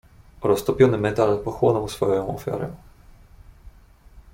[0.41, 2.69] "Roztopiony metal pochłonął swoją ofiarę."